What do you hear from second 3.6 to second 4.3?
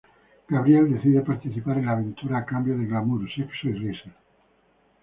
y risas.